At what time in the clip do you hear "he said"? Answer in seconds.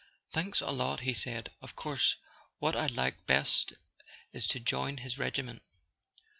1.01-1.49